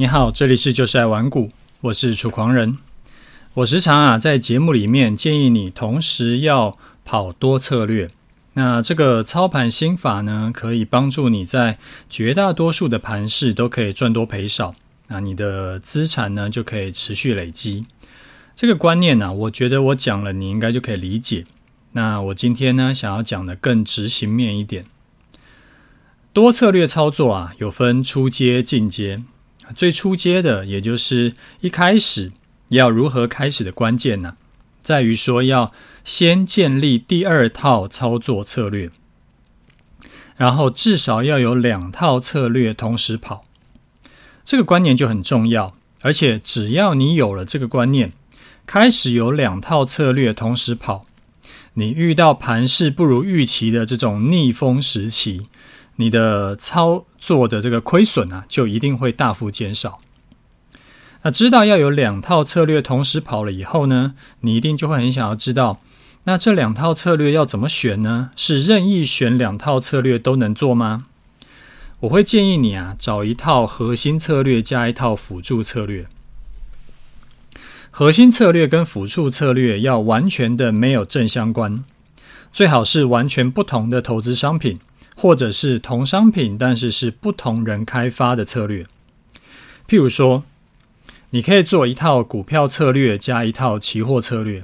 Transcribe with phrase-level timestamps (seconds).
[0.00, 2.78] 你好，这里是就是爱玩股，我是楚狂人。
[3.54, 8.08] 我时常啊在节目里面建议你同时要跑多策略。
[8.52, 14.72] 那这个操盘心法呢，可以帮助你在绝大多数的盘市都可以赚多赔少。
[15.08, 17.84] 那你的资产呢就可以持续累积。
[18.54, 21.44] 这个观念呢、我觉得我讲了，你应该就可以理解。
[21.90, 24.84] 那我今天呢，想要讲的更执行面一点。
[26.32, 29.24] 多策略操作啊，有分初阶、进阶。
[29.76, 32.32] 最初阶的，也就是一开始
[32.68, 34.36] 要如何开始的关键呢、
[34.82, 35.72] 在于说要
[36.04, 38.90] 先建立第二套操作策略，
[40.36, 43.44] 然后至少要有两套策略同时跑。
[44.44, 48.12] 这个观念就很重要，而且只要你有了这个观念，
[48.64, 51.04] 开始有两套策略同时跑，
[51.74, 55.42] 你遇到盘势不如预期的这种逆风时期，
[56.00, 59.98] 你的操作的这个亏损啊，就一定会大幅减少。
[61.22, 65.80] 那知道要有两套策略同时跑了以后呢，你一定就会很想要知道，
[66.24, 68.30] 那这两套策略要怎么选呢？
[68.36, 71.06] 是任意选两套策略都能做吗？
[72.00, 76.06] 我会建议你啊，找一套核心策略加一套辅助策略。
[77.90, 81.82] 核心策略跟辅助策略要完全的没有正相关，
[82.52, 84.78] 最好是完全不同的投资商品。
[85.20, 88.86] 或者是同商品，但是是不同人开发的策略。
[89.88, 90.44] 譬如说，
[91.30, 94.62] 你可以做一套股票策略加一套期货策略，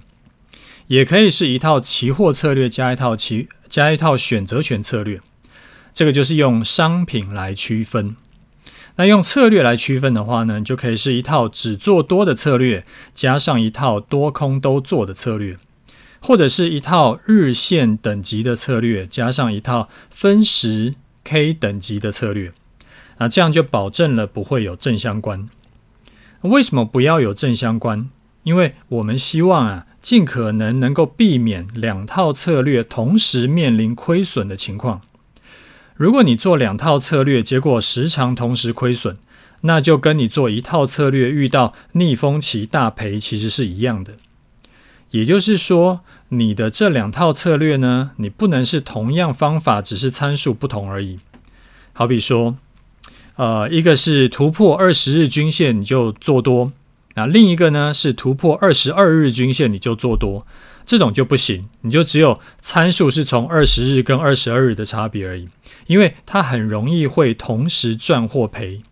[0.86, 5.20] 也可以是一套期货策略加一套期加一套选择权策略。
[5.92, 8.14] 这个就是用商品来区分。
[8.94, 15.56] 那用策略来区分的话呢，就可以是一套只做多的策略，加上一套多空都做的策略。
[16.26, 22.50] 或者是一套日线等级的策略，加上一套分时 K 等级的策略，
[23.18, 25.46] 那这样就保证了不会有正相关。
[26.40, 28.08] 为什么不要有正相关？
[28.44, 35.02] 因为我们希望啊，尽可能能够避免两套策略同时面临亏损的情况。
[35.94, 39.18] 如果你做两套策略，结果时常同时亏损，
[39.60, 44.14] 那就跟你做一套策略遇到逆风期大赔其实是一样的。
[45.14, 51.20] 也就是说，你的这两套策略呢，你不能是同样方法，只是参数不同而已。
[51.92, 52.56] 好比说，
[53.36, 56.72] 呃，一个是突破二十日均线你就做多，
[57.14, 60.44] 那另一个呢是突破二十二日均线你就做多，
[60.84, 65.48] 这种就不行，你就只有参数是从二十日跟二十二日的差别而已，
[65.86, 68.82] 因为它很容易会同时赚或赔，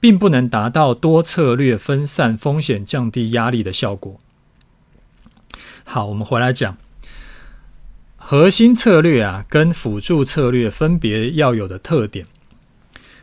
[0.00, 4.18] 并不能达到多策略分散风险、降低压力的效果。
[5.88, 6.76] 好，我们回来讲
[8.16, 12.26] 核心策略啊，跟辅助策略分别要有的特点。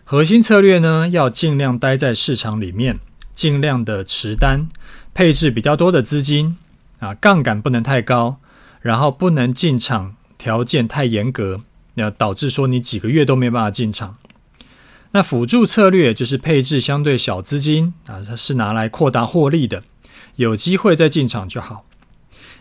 [0.05, 2.99] 核心策略呢，要尽量待在市场里面，
[3.33, 4.69] 尽量的持单，
[5.13, 6.57] 配置比较多的资金
[6.99, 8.37] 啊，杠杆不能太高，
[8.81, 11.59] 然后不能进场条件太严格，
[11.95, 14.15] 要导致说你几个月都没办法进场。
[15.11, 19.83] 那辅助策略就是配置相对小资金啊，它是拿来扩大获利的，
[20.37, 21.85] 有机会再进场就好。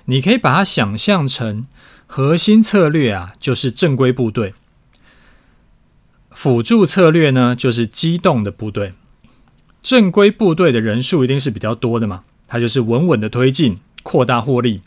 [0.06, 1.66] 你可以把它想象成
[2.06, 4.52] 核心策略啊，就是正规部队；
[6.30, 8.92] 辅助策略呢，就是机动的部队。
[9.82, 14.80] 正规部队的人数一定是比较多的嘛，它就是稳稳的推进，扩大获利。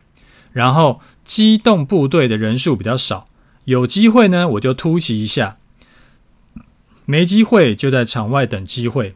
[0.51, 3.25] 然后机动部队的人数比较少，
[3.63, 5.57] 有机会呢，我就突袭一下；
[7.05, 9.13] 没机会就在场外等机会。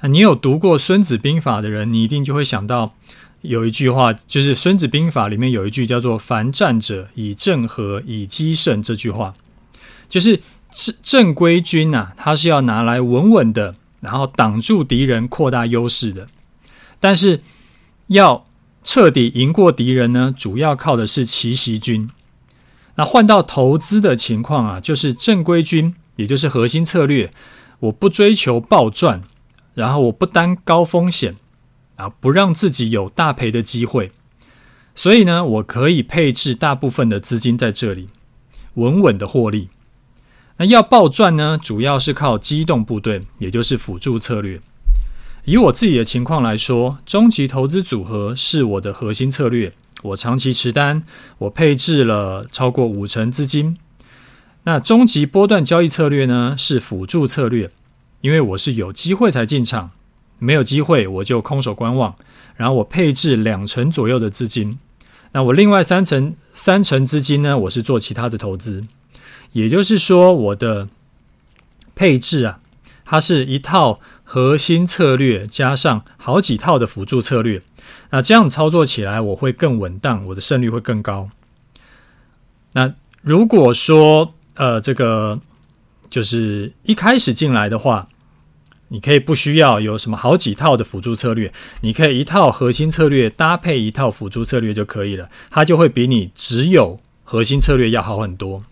[0.00, 2.94] 那你有读过《孙子兵法》的人，你一定就会想到。
[3.46, 8.82] 有一句话，就是《孙子兵法》里面有一句叫做“凡战者，以正合，以奇胜”。
[8.84, 9.34] 这句话
[10.08, 10.40] 就是
[10.70, 16.26] 正正规军呐、啊，它是要拿来稳稳的，然后挡住敌人，扩大优势的。
[16.98, 17.40] 但是
[18.08, 18.44] 要
[18.82, 22.10] 彻底赢过敌人呢，主要靠的是奇袭军。
[22.96, 27.30] 那换到投资的情况啊，就是正规军，也就是核心策略，
[27.80, 29.22] 我不追求暴赚，
[29.74, 31.34] 然后我不担高风险。
[31.96, 34.12] 啊，不让自己有大赔的机会，
[34.94, 38.08] 所以呢，我可以配置大部分的资金在这里，
[38.74, 39.68] 稳稳的获利。
[40.58, 44.60] 那要暴赚呢，主要是靠机动部队，也就是辅助策略。
[45.44, 49.72] 以我自己的情况来说，终极投资组合是我的核心策略，
[50.02, 51.04] 我长期持单，
[51.38, 53.76] 我配置了超过五成资金。
[54.64, 57.70] 那终极波段交易策略呢，是辅助策略，
[58.22, 59.92] 因为我是有机会才进场。
[60.38, 62.14] 没有机会，我就空手观望，
[62.56, 64.78] 然后我配置两成左右的资金。
[65.32, 68.84] 那我另外三成三成资金呢，我是做其他的投资。
[69.52, 70.88] 也就是说，我的
[71.94, 72.60] 配置啊，
[73.04, 77.62] 它是一套核心策略加上好几套的辅助策略。
[78.10, 81.28] 那这样操作起来，我会更稳当，我的胜率会更高。
[82.72, 85.38] 那如果说呃，这个
[86.08, 88.08] 就是一开始进来的话，
[88.88, 98.62] 你可以不需要有什么好几套的辅助策略，你可以一套核心策略搭配一套辅助策略就可以了，它就会比你只有核心策略要好很多。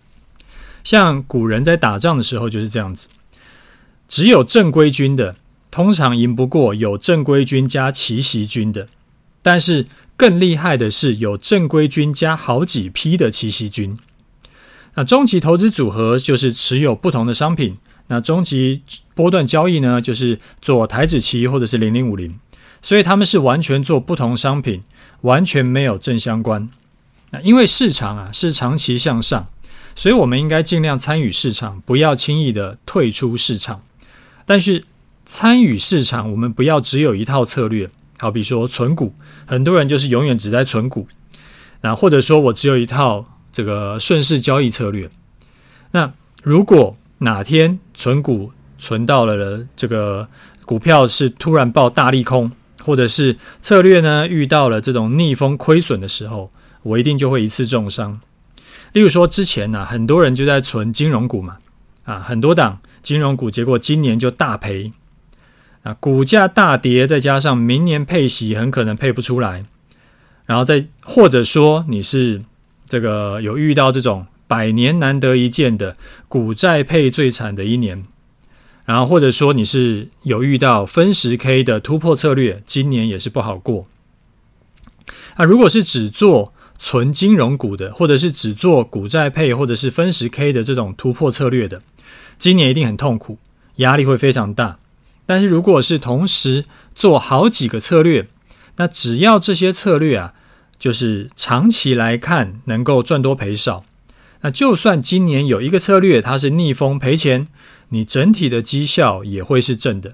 [0.83, 3.09] 像古人在打仗的时候就是这样子，
[4.07, 5.35] 只有正规军的
[5.69, 8.87] 通常赢不过有正规军加奇袭军的，
[9.41, 9.85] 但是
[10.15, 13.97] 更厉害的是有正规军加好几批的奇袭军。
[14.93, 17.75] 那终极投资组合就是持有不同的商品。
[18.07, 22.39] 那终极波段交易呢，就是做台指期或者是零零五零，
[22.81, 24.81] 所以他们是完全做不同商品，
[25.21, 26.69] 完全没有正相关。
[27.31, 29.47] 那因为市场啊是长期向上，
[29.95, 33.81] 所以我们应该尽量参与市场，不要轻易的退出市场。
[34.45, 34.85] 但是
[35.25, 37.89] 参与市场，我们不要只有一套策略。
[38.17, 39.13] 好比说存股，
[39.45, 41.05] 很多人就是永远只在存股。
[41.81, 45.09] 那或者说我只有一套这个顺势交易策略。
[45.91, 50.27] 那如果哪天存股存到了这个
[50.63, 52.51] 股票是突然爆大利空，
[52.83, 56.51] 或者是策略呢遇到了这种逆风亏损的时候，
[56.83, 58.21] 我一定就会一次重伤。
[58.93, 61.57] 例如说之前呢、很多人就在存金融股嘛，
[62.03, 64.91] 啊，很多档金融股，结果今年就大赔，
[65.81, 69.63] 啊，股价大跌，再加上明年配息很可能配不出来，
[70.45, 72.41] 然后再或者说你是
[72.87, 74.27] 这个有遇到这种。
[74.47, 75.95] 百年难得一见的
[76.27, 78.05] 股债配最惨的一年，
[78.85, 83.87] 然后或者说你是有遇到分时 K 的突破策略，今年也是不好过。
[85.37, 91.81] 那如果是只做纯金融股的，或者是只做股债配或者是分时 K 的这种突破策略的，
[92.37, 93.39] 今年一定很痛苦，
[93.77, 94.77] 压力会非常大。
[95.25, 98.27] 但是如果是同时做好几个策略，
[98.75, 100.33] 那只要这些策略啊，
[100.77, 103.83] 就是长期来看能够赚多赔少。
[104.45, 107.47] 那就算今年有一个策略它是逆风赔钱，
[107.89, 110.13] 你整体的绩效也会是正的。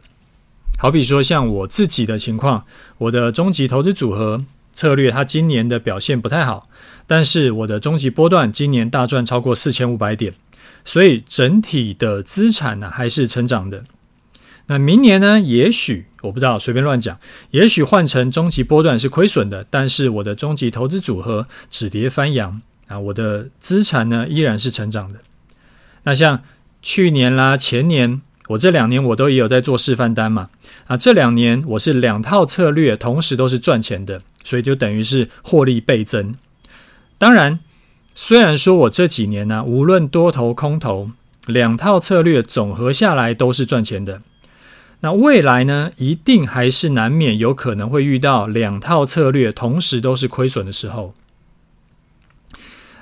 [0.80, 2.64] 好比说像我自己的情况，
[3.00, 6.70] 我的终极投资组合策略它今年的表现不太好，
[7.06, 10.34] 但是我的终极波段今年大赚超过四千五百点，
[10.86, 13.84] 所以整体的资产呢还是成长的。
[14.68, 17.20] 那明年呢，也许我不知道，随便乱讲，
[17.50, 22.62] 也许换成终极波段是亏损的，但是我的终极投资组合止跌翻扬。
[22.92, 25.20] 啊，我的资产呢依然是成长的。
[26.04, 26.44] 那像
[26.82, 30.50] 去年啦、前年，我这两年我都也有在做示范单嘛。
[30.88, 36.36] 啊，这两年我是两套策略同时都是赚钱的，所以就等于是获利倍增。
[37.18, 37.60] 当然，
[38.14, 41.12] 虽然说我这几年呢、无论多头空头，
[41.46, 44.22] 两套策略总和下来都是赚钱的。
[45.02, 51.14] 那未来呢，一定还是难免有可能会遇到两套策略同时都是亏损的时候。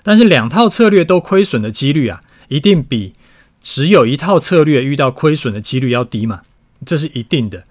[0.09, 3.13] 但是两套策略都亏损的几率啊，一定比
[3.61, 6.41] 只有一套策略遇到亏损的几率要低嘛，
[6.83, 7.63] 这是一定的。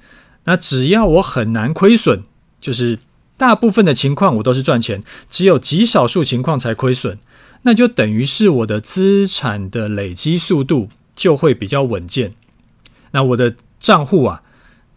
[0.44, 2.22] 那只要我很难亏损，
[2.60, 3.00] 就是
[3.36, 7.18] 大部分的情况我都是赚钱，只有极少数情况才亏损，
[7.62, 12.30] 那就等于是我的资产的累积速度就会比较稳健。
[13.10, 14.44] 那我的账户啊，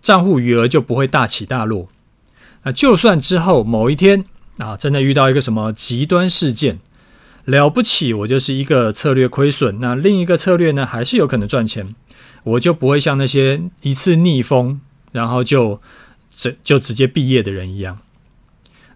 [0.04, 1.89] 账户余额就不会大起大落。
[2.62, 4.25] 那就算之后某一天
[4.60, 6.77] 啊，真的遇到一个什么极端事件。
[7.45, 11.95] 了不起，我就是一个策略亏损，那另一个策略呢，还是有可能赚钱，
[12.43, 14.79] 我就不会像那些一次逆风，
[15.12, 15.79] 然后就
[16.36, 18.00] 直就直接毕业的人一样。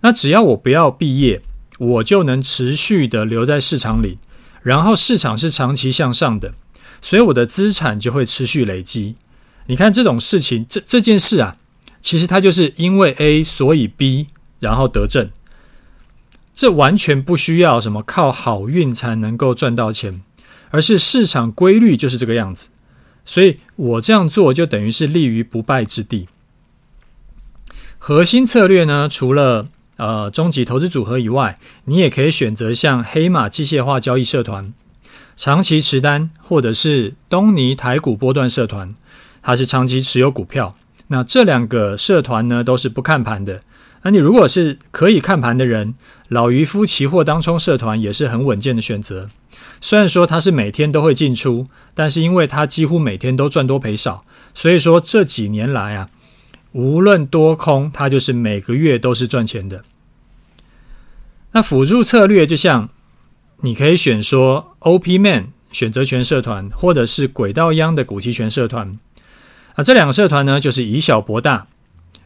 [0.02, 1.42] 那只要我不要毕业，
[1.80, 4.20] 我就能持续的留在市场里，
[4.62, 6.54] 然后市场是长期向上的，
[7.02, 9.16] 所以我的资产就会持续累积。
[9.66, 11.58] 你看这种事情，这这件事啊，
[12.00, 14.28] 其实它就是因为 A 所以 B，
[14.60, 15.28] 然后得正。
[16.56, 20.24] 这完全不需要什么靠好运才能够赚到钱，
[20.70, 22.70] 而是市场规律就是这个样子。
[23.26, 26.30] 所以我这样做就等于是立于不败之地。
[27.98, 29.66] 核心策略呢，除了
[29.98, 34.74] 呃终极投资组合以外，你也可以选择像黑马机械化交易社团、
[35.36, 38.94] 长期持单，或者是东尼台股波段社团，
[39.42, 40.76] 它是长期持有股票。
[41.08, 43.60] 那这两个社团呢，都是不看盘的。
[44.06, 45.96] 那你如果是可以看盘的人，
[46.28, 49.28] 老渔夫期货当冲社团也是很稳健的选择。
[49.82, 56.12] 虽然说它是每天都会进出，但是因为它几乎每天都赚多赔少，所以说这几年来啊，
[56.74, 59.84] 无论多空，它就是每个月都是赚钱的。
[61.54, 62.90] 那辅助策略就像
[63.62, 69.00] 你可以选说 OP Man 选择权社团，或者是轨道央的股期权社团。
[69.74, 71.66] 啊，这两个社团呢，就是以小博大，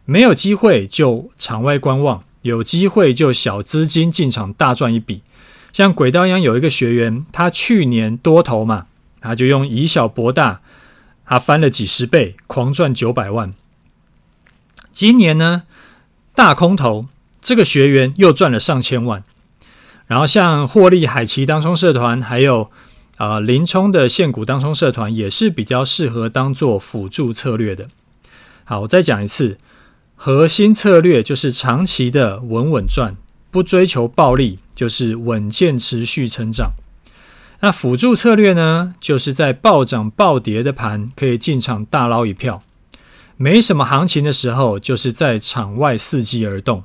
[0.09, 5.21] 没有机会就场外观望，有机会就小资金进场大赚一笔。
[5.71, 8.87] 像轨道一样有一个学员，他去年多头嘛，
[9.21, 10.61] 他就用以小博大，
[11.27, 13.53] 他翻了几十倍，狂赚九百万。
[14.91, 15.61] 今年呢，
[16.33, 17.05] 大空头，
[17.39, 19.23] 这个学员又赚了上千万。
[20.07, 22.71] 然后像获利海奇当冲社团，还有
[23.17, 27.87] 啊、林冲的现股当冲社团，也是比较适合当做辅助策略的。
[28.63, 29.55] 好，我再讲一次，
[30.21, 33.15] 核心策略就是长期的稳稳赚，
[33.49, 36.71] 不追求暴利，就是稳健持续成长。
[37.61, 42.61] 那辅助策略呢，就是在暴涨暴跌的盘可以进场大捞一票，
[43.37, 46.83] 没什么行情的时候，就是在场外伺机而动。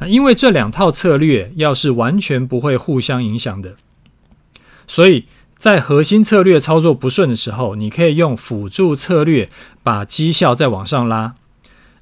[0.00, 3.74] 那因为这两套策略要是完全不会互相影响的，
[4.86, 5.24] 所以
[5.58, 9.48] 在核心策略操作不顺的时候，你可以用辅助策略
[9.82, 11.34] 把绩效再往上拉。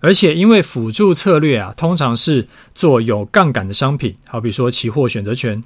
[0.05, 5.65] 而且因为辅助策略啊，通常是做有杠杆的商品，好比说期货选择权，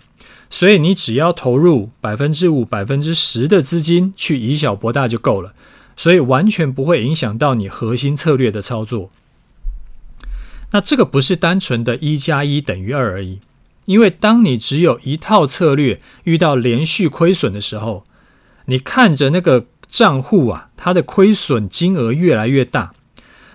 [0.49, 5.55] 所以你只要投入百分之五、百分之十的资金去以小博大就够了，
[5.97, 9.11] 所以完全不会影响到你核心策略的操作。
[10.71, 13.41] 那这个不是单纯的一加一等于二而已，
[13.87, 18.05] 因为当你只有一套策略遇到连续亏损的时候，
[18.67, 22.93] 你看着那个账户啊，它的亏损金额越来越大，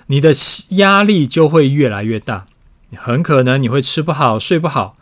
[0.07, 0.31] 你的
[0.69, 2.48] 压力就会越来越大，
[2.95, 4.95] 很可能你会吃不好睡不好。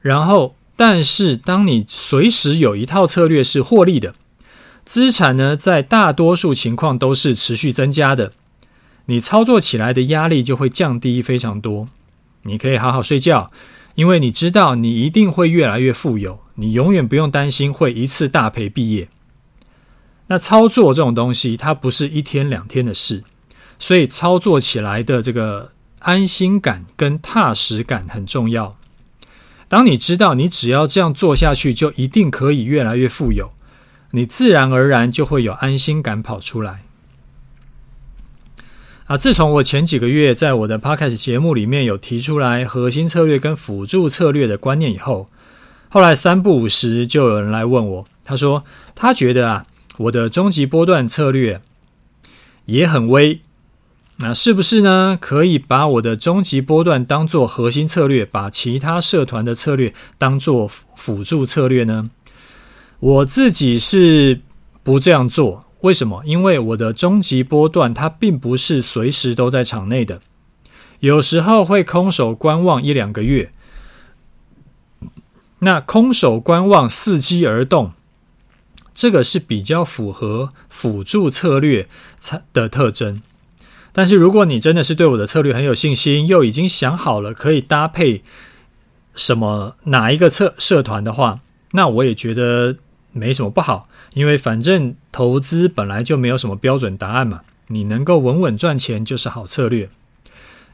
[0.00, 4.14] 然后，但是当你随时有一套策略是获利的，
[4.84, 8.32] 资产呢，在大多数情况都是持续增加的。
[9.06, 11.88] 你操作起来的压力就会降低非常多，
[12.42, 13.50] 你可以好好睡觉，
[13.94, 19.08] 因为你知道你一定会越来越富有，你永远不用担心会一次大赔毕业。
[20.28, 23.22] 那操作这种东西，它不是一天两天的事，
[23.78, 28.76] 所以操作起来的这个安心感跟踏实感很重要。
[29.68, 33.52] 当你知道你只要这样做下去，就一定可以越来越富有，
[34.12, 36.82] 你自然而然就会有安心感跑出来。
[39.06, 39.16] 啊！
[39.16, 45.28] 自从我前几个月在我的 Podcast 节目里面有提出来核心策略跟辅助策略的观念以后，
[45.88, 48.64] 后来三不五时就有人来问我，他说
[48.96, 49.66] 他觉得啊，
[49.98, 51.60] 我的终极波段策略
[52.64, 53.40] 也很微，
[54.18, 55.18] 那是不是呢？
[55.20, 62.10] 可以把我的终极波段当做核心策略，把其他社团的策略当做辅助策略呢？
[62.98, 64.40] 我自己是
[64.82, 65.66] 不这样做。
[65.82, 66.22] 为什么？
[66.24, 70.22] 因为我的终极波段它并不是随时都在场内的，
[71.00, 73.52] 有时候会空手观望一两个月。
[75.58, 77.92] 那空手观望、伺机而动，
[78.94, 81.86] 这个是比较符合辅助策略
[82.18, 83.20] 才的特征。
[83.96, 88.22] 但是如果你真的是对我的策略很有信心，又已经想好了可以搭配
[89.14, 92.76] 什么哪一个策社团的话，那我也觉得
[93.12, 93.88] 没什么不好。
[94.12, 99.88] 因为反正投资本来就没有什么标准答案嘛，你能够稳稳赚钱就是好策略。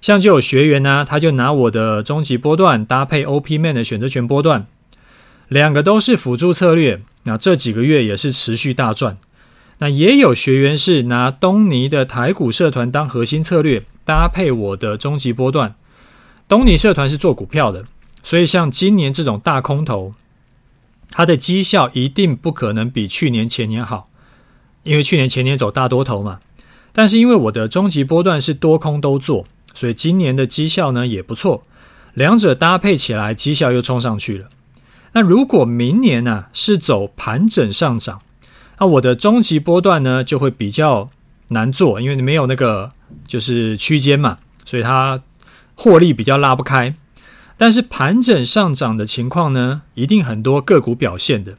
[0.00, 4.66] 像就有学员呢、他就拿我的终极波段搭配 OPMan 的选择权波段，
[5.46, 7.00] 两个都是辅助策略。
[7.22, 9.16] 那这几个月也是持续大赚。
[9.82, 15.74] 那也有学员是拿东尼的台股社团当核心策略，搭配我的终极波段。
[16.46, 17.84] 东尼社团是做股票的，
[18.22, 20.12] 所以像今年这种大空头。
[21.10, 24.08] 它的绩效一定不可能比去年前年好，
[24.84, 26.38] 因为去年前年走大多头嘛。
[26.92, 31.60] 但是因为我的终极波段是多空都做，所以今年的绩效呢也不错。
[32.14, 34.48] 两者搭配起来，绩效又冲上去了。
[35.14, 38.22] 那如果明年呢、是走盘整上涨，
[38.82, 41.08] 那我的终极波段呢就会比较
[41.50, 42.90] 难做，因为你没有那个
[43.28, 45.22] 就是区间嘛，所以它
[45.76, 46.92] 获利比较拉不开。
[47.56, 51.56] 但是盘整上涨的情况呢，一定很多个股表现的。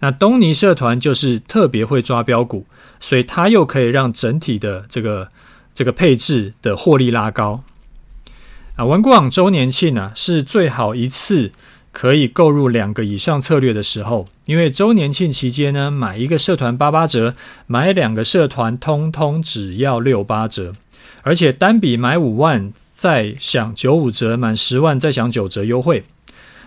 [0.00, 2.66] 那东尼社团就是特别会抓标股，
[3.00, 5.30] 所以它又可以让整体的这个
[5.72, 7.64] 这个配置的获利拉高。
[8.76, 11.50] 啊，玩股网周年庆啊，是最好一次
[11.92, 17.34] 可以购入两个以上策略的时候，因为周年庆期间呢，买一个社团八八折，
[17.66, 20.74] 买两个社团通通只要六八折，
[21.22, 22.72] 而且单笔买五万。
[22.98, 26.02] 再享九五折，满十万再享九折优惠。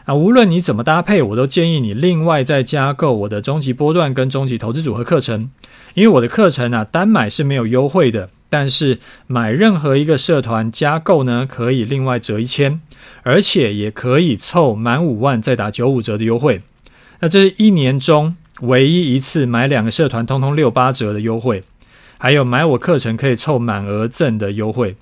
[0.06, 5.52] 啊，无论你怎么搭配，我都建议你另外再加购我的终极波段跟终极投资组合课程，
[5.94, 12.80] 因为我的课程啊，单买是没有优惠的，但是买任何一个社团加购呢，可以另外折一千，
[13.24, 16.62] 而且也可以凑满五万再打九五折的优惠。
[17.20, 21.64] 那这是一年中唯一一次买两个社团通通六八折的优惠。
[22.18, 24.96] 还有买我课程可以凑满额赠的优惠。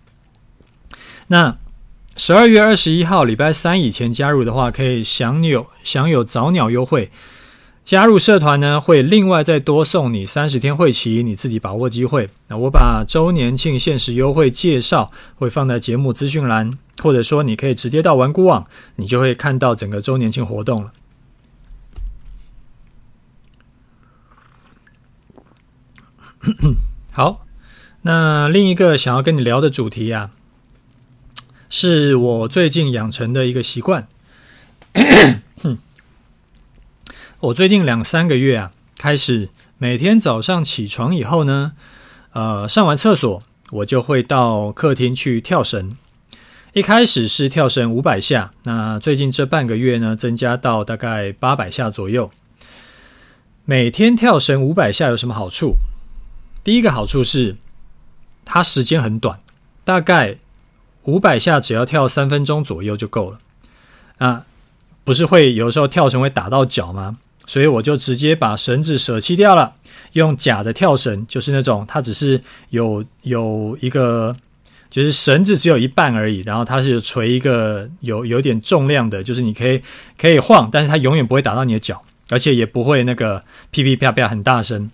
[1.28, 1.58] 那
[2.16, 7.10] 十二月二十一号礼拜三以前加入的话，可以享有享有早鸟优惠。
[7.84, 12.30] 加入社团呢，会另外再多送你三十天会期，你自己把握机会。
[12.48, 20.94] 那我把周年庆限时优惠介绍会放在节目资讯栏，或者说你可以直接到玩股网，你就会看到整个周年庆活动了。
[27.12, 27.46] 好，
[28.04, 30.32] 那另一个想要跟你聊的主题啊，
[31.70, 34.08] 是我最近养成的一个习惯。
[37.42, 41.74] 我最近两三个月啊，开始每天早上起床以后呢，
[42.32, 45.96] 呃，上完厕所，我就会到客厅去跳绳。
[46.74, 52.30] 一开始是跳绳五百下，那最近这半个月呢，增加到大概八百下左右。
[53.66, 55.78] 每天跳绳五百下有什么好处？
[56.64, 57.56] 第一个好处是，
[58.46, 59.40] 它时间很短，
[59.84, 60.38] 大概
[61.06, 63.40] 五百下只要跳三分钟左右就够了。
[64.20, 64.46] 啊，
[65.04, 67.18] 不是会有时候跳绳会打到脚吗？
[67.48, 69.74] 所以我就直接把绳子舍弃掉了，
[70.14, 74.36] 用假的跳绳，就是那种它只是有有一个，
[74.90, 79.82] 就是绳子只有一半而已，然后它是垂一个有有点重量的，就是你可以
[80.18, 84.90] 可以晃，但是它永远不会打到你的脚，而且也不会那个噼噼啪啪很大声。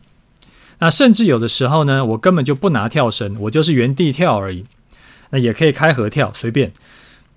[0.79, 4.65] 那甚至有的时候呢，我根本就不拿跳绳，我就是原地跳而已。
[5.29, 6.73] 那也可以开合跳，随便。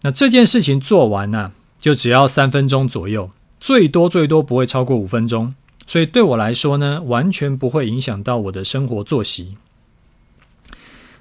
[0.03, 3.31] 那这件事情做完呢，就只要三分钟左右。
[3.61, 5.55] 最多最多不会超过五分钟，
[5.87, 9.57] 所以对我来说呢，完全不会影响到我的生活作息。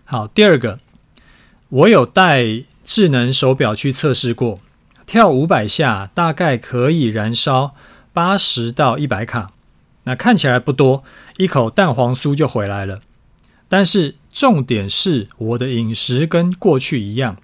[0.03, 0.79] 好，第二个，
[1.69, 4.59] 我有带智能手表去测试过，
[5.05, 7.75] 跳五百下大概可以燃烧
[8.13, 9.51] 八十到一百卡，
[10.03, 11.03] 那看起来不多，
[11.37, 12.99] 一口蛋黄酥就回来了。
[13.67, 17.35] 但是重点是我的饮食跟过去一样，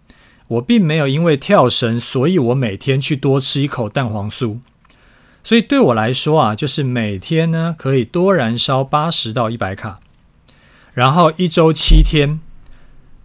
[0.48, 4.60] 我并没有因为跳绳，所以我每天去多吃一口蛋黄酥。
[5.44, 10.00] 所以对我来说啊，就是每天呢可以多燃烧八十到一百卡，
[10.94, 12.40] 然后一周七天，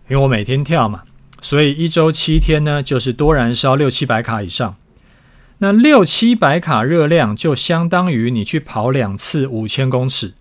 [0.08, 1.02] 因为我每天跳嘛，
[1.40, 4.76] 所以一周七天呢就是多燃烧六七百卡以上。
[5.58, 10.34] 那六七百卡热量就相当于你去跑两次五千公尺，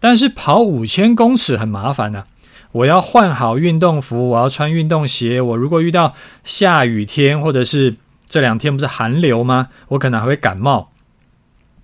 [0.00, 2.26] 但是跑五千公尺很麻烦啊，
[2.72, 7.96] 我要换好运动服，我要穿运动鞋，我如果遇到下雨天或者是。
[8.32, 9.68] 这两天不是寒流吗？
[9.88, 10.90] 我可能还会感冒。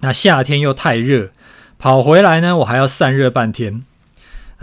[0.00, 1.28] 那夏天又太热，
[1.78, 3.84] 跑回来呢，我还要散热半天。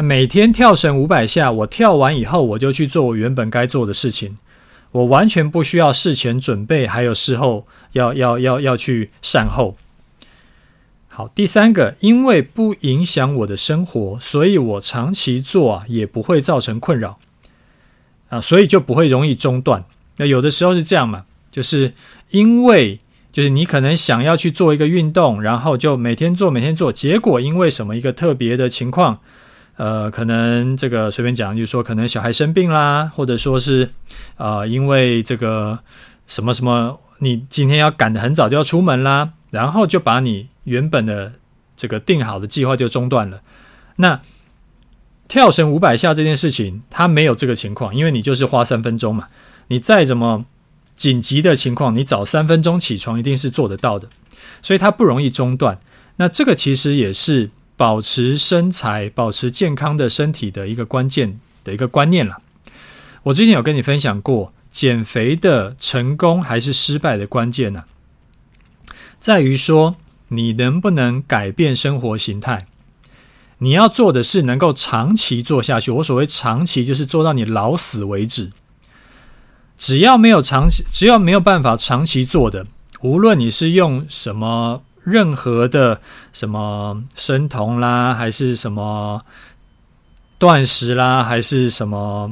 [0.03, 4.38] 每天跳绳五百下，我跳完以后，我就去做我原本该做的事情。
[4.91, 9.75] 我完全不需要事前准备，还有事后要要要要去善后。
[11.08, 17.17] 好，第三个，因为不影响我的生活，所以我长期做啊，也不会造成困扰
[18.29, 19.86] 啊，所以就不会容易中断。
[20.17, 21.25] 那有的时候是这样嘛。
[21.51, 21.93] 就是
[22.31, 22.99] 因为，
[23.31, 29.19] 就是你可能想要去做一个运动，然后就每天做，每天做，结果因为什么一个特别的情况，
[29.77, 33.89] 呃，可能这个随便讲，就是说可能小孩生病啦，或者说是，
[34.38, 35.79] 呃，因为这个
[36.27, 41.33] 什么什么，你今天要赶得很早就要出门啦，然后就把你原本的
[41.75, 43.41] 这个定好的计划就中断了。
[43.97, 44.21] 那
[45.27, 49.27] 跳绳五百下这件事情，它没有这个情况，因为你就是花三分钟嘛，
[49.67, 50.45] 你再怎么。
[50.95, 54.07] 紧急的情况，你早三分钟起床一定是做得到的，
[54.61, 55.77] 所以它不容易中断。
[56.15, 62.41] 那这个其实也是保持身材、保持健康的身体的一个关键的一个观念了。
[63.23, 67.85] 我之前有跟你分享过，减肥的成功还是失败的关键呢，
[69.19, 69.95] 在于说
[70.29, 72.65] 你能不能改变生活形态。
[73.59, 75.89] 你要做的是能够长期做下去。
[75.89, 78.51] 我所谓长期，就是做到你老死为止。
[79.77, 82.67] 只要没有长期，只要没有办法长期做的，
[83.01, 86.01] 无论你是用什么任何的
[86.33, 89.21] 什么生酮啦，还是什么
[90.37, 92.31] 断食啦，还是什么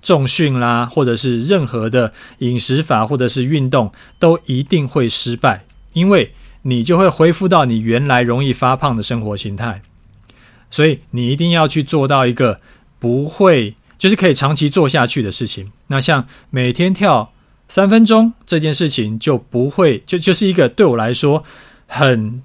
[0.00, 9.82] 重训啦，或者是任何的饮食法，或者是运动，都一定会失败，因为你就会恢复到你原来容易发胖的生活形态。
[10.70, 12.58] 所以你一定要去做到一个
[12.98, 13.74] 不会。
[13.98, 15.70] 就是可以长期做下去的事情。
[15.86, 17.30] 那像每天跳
[17.68, 21.44] 三分钟这件事情，就不会就就是一个对我来说
[21.94, 22.42] 很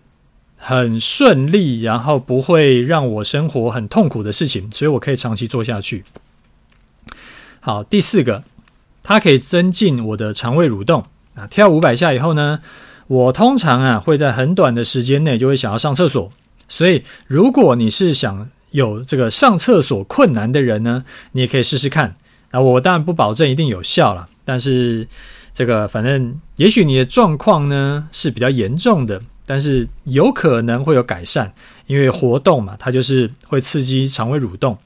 [0.58, 6.04] 很顺利，然后不会让我生活很痛苦的事情，所以我可以长期做下去。
[7.62, 8.44] 好，第四个，
[9.02, 11.06] 它可以增进我的肠胃蠕动。
[11.36, 12.60] 啊，跳五百下以后呢，
[13.08, 16.30] 我通常啊会在很短的时间内就会想要上厕所。
[16.68, 22.18] 所以如果你是想有这个上厕所困难的人呢，你也可以试试看。
[22.52, 25.08] 啊，我当然不保证一定有效了，但是
[25.54, 31.52] 这个反正也许你的状况呢是比较严重的，但是有可能会有改善，
[31.88, 34.78] 因为活动嘛，它就是会刺激肠胃蠕动。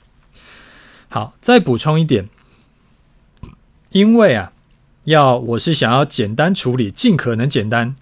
[1.09, 2.29] 好，再补充一点，
[3.89, 4.53] 因为啊，
[5.03, 7.95] 要我是想要简单处理，尽可能简单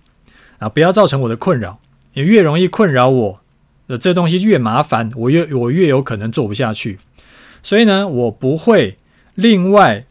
[0.59, 1.79] 啊，不要造成我的困扰，
[2.13, 3.41] 你越容易困扰我，
[3.87, 6.99] 呃，这东西越麻烦，我越我越有可能做不下去，
[7.63, 8.97] 所以呢，我不会。
[9.35, 10.05] 另外，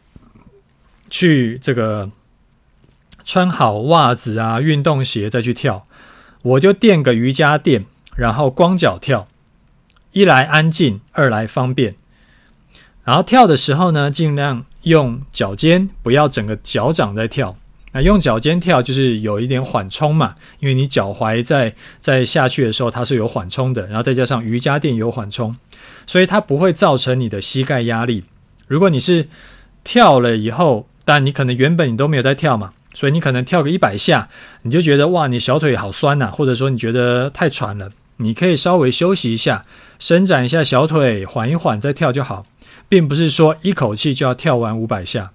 [1.10, 2.10] 去这个
[3.24, 5.84] 穿好袜子啊，运动鞋再去跳，
[6.42, 7.84] 我就垫个瑜伽垫，
[8.16, 9.26] 然后光脚跳，
[10.12, 11.94] 一来安静，二来方便。
[13.04, 17.56] 然后跳的时候呢，尽量用脚尖，不要整个脚掌在跳。
[17.92, 25.56] 那用脚尖跳就是有一点缓冲嘛，因为你脚踝在在下去的时候它是有缓冲的，然后再加上瑜伽垫有缓冲，
[26.06, 28.24] 所以它不会造成你的膝盖压力。
[28.66, 29.26] 如果你是
[29.84, 34.28] 跳了以后，但你可能原本你都没有在跳嘛，所以你可能跳个一百下，
[34.62, 39.64] 你就觉得哇，你小腿好酸呐，或者说你觉得太喘了，你可以稍微休息一下，
[39.98, 42.46] 伸展一下小腿，缓一缓再跳就好，
[42.88, 45.30] 并不是说一口气就要跳完五百下。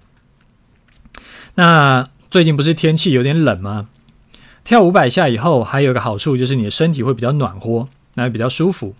[1.54, 3.88] 那最近不是天气有点冷吗？
[4.64, 8.94] 跳五百下以后，还有一个好处就是你的身体会比较暖和，那比较舒服。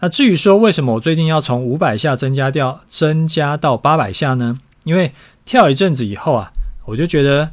[0.00, 4.58] 那至于说为什么我最近要从五百下增加掉增加到八百下呢？
[4.84, 5.12] 因为
[5.44, 6.52] 跳一阵子以后啊，
[6.86, 7.52] 我就觉得，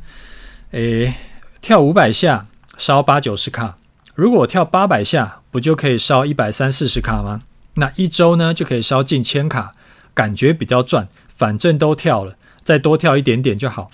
[0.71, 1.13] 诶，
[1.61, 3.77] 跳五百下烧八九十卡，
[4.15, 7.41] 如果我跳八百下，不就可以烧一百三四十卡吗？
[7.75, 9.73] 那一周呢就可以烧近千卡，
[10.13, 13.89] 感觉比较赚，反正都跳了，再多跳一点点就好。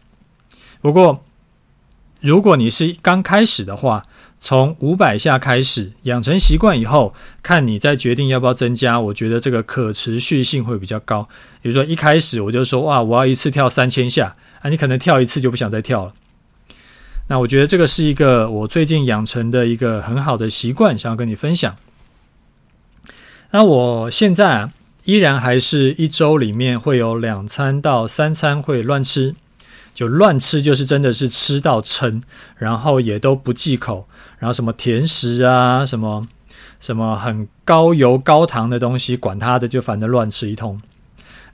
[0.81, 1.23] 不过，
[2.21, 4.03] 如果你是刚开始的话，
[4.41, 8.99] 从五百下开始养成习惯以后，看你再决定要不要增加。
[8.99, 11.27] 我觉得这个可持续性会比较高。
[11.61, 16.13] 比如说一开始我就说哇，我要一次跳三千下啊，你可能跳一次就不想再跳了。
[17.27, 21.75] 那我觉得这个是一个我最近养成的一个很好的习惯，想要跟你分享。
[23.51, 24.73] 那我现在啊，
[25.05, 29.35] 依然还是一周里面会有两餐到三餐会乱吃。
[29.91, 32.21] 就乱吃，就是真的是吃到撑，
[32.55, 36.25] 然后也都不忌口，然后什么甜食啊，什么
[36.79, 40.81] 什么很高油高糖的东西，管他的，就反正乱吃一通。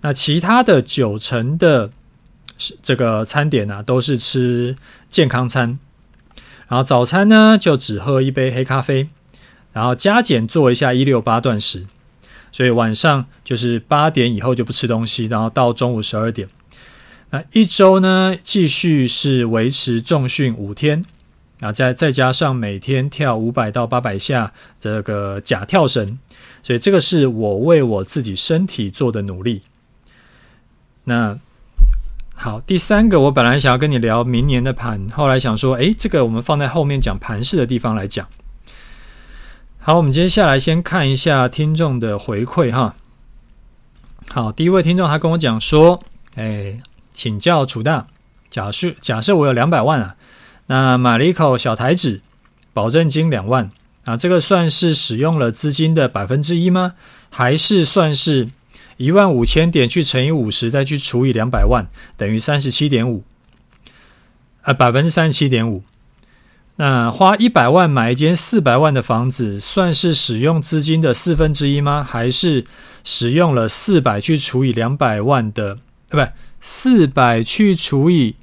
[0.02, 1.89] 那其他的九成的
[2.82, 4.76] 这个餐点呢、都是吃
[5.10, 5.80] 健康餐。
[6.68, 9.08] 然后早餐呢，就只喝一杯黑咖啡，
[9.72, 11.86] 然后加减做一下一六八断食。
[12.52, 16.48] 所以晚上就是八点以后就不吃东西，然后到中午十二点。
[17.32, 21.06] 那一周呢，继续是维持重训五天，
[21.60, 26.18] 然后再再加上每天跳五百到八百下这个假跳绳，
[26.63, 29.63] 所以这个是我为我自己身体做的努力。
[31.04, 31.38] 那
[32.36, 38.28] 好，第三个我本来想要跟你聊明年的盘，后来想说，诶，这个我们放在后面讲盘势的地方来讲。
[39.80, 42.95] 好，我们接下来先看一下听众的回馈哈。
[44.30, 46.04] 好，第一位听众他跟我讲说，
[46.36, 46.82] 诶。
[47.17, 48.08] 请教楚大，
[48.50, 50.17] 假设假设我有两百万啊，
[50.67, 52.19] 那买了一口小台纸，
[52.74, 53.71] 保证金两万
[54.04, 56.95] 啊，这个算是使用了资金的百分之一吗？
[57.30, 58.50] 还是算是
[58.97, 63.23] 一万五千点去乘以五十，再去除以两百万，等于三十七点五
[64.62, 65.84] 啊，百分之三十七点五。
[66.77, 72.03] 那花一百万买一间四百万的房子，算是使用资金的四分之一吗？
[72.03, 72.65] 还是
[73.03, 75.79] 使用了四百去除以两百万的？
[76.10, 76.31] 啊，不。
[76.67, 78.36] 四百去除以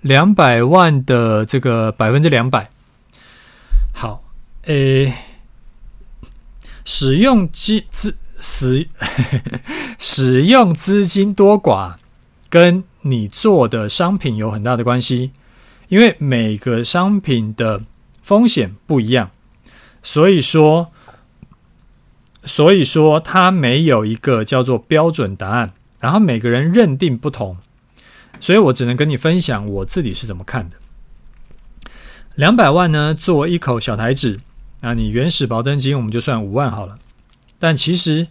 [0.00, 2.68] 两百万的这个百分之两百，
[3.94, 4.24] 好，
[4.64, 5.14] 诶，
[6.84, 8.88] 使用资资使
[9.98, 11.94] 使用资金多寡，
[12.48, 15.32] 跟你做的商品有很大的关系，
[15.88, 17.82] 因为每个商品的
[18.22, 19.30] 风险不一样，
[20.02, 20.90] 所以说，
[22.44, 25.72] 所以说它没有一个叫做标准答案。
[25.98, 27.56] 然后每个人认定不同，
[28.38, 30.76] 所以我只能跟你分享我自己是怎么看的。
[32.34, 34.38] 两百万呢，做一口小台纸，
[34.82, 36.98] 那你原始保证金我们就算五万好了。
[37.66, 38.28] 但其实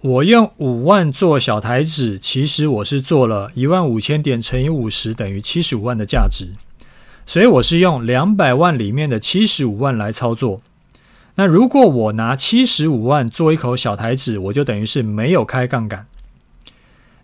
[0.00, 6.48] 我用五万做小台纸，其实我是做了一万五千点乘以五十等于七十五万的价值，
[7.26, 10.62] 所以我是用两百万里面的七十五万来操作。
[11.34, 16.06] 那如果我拿七十五万做一口小台纸，我就等于是没有开杠杆。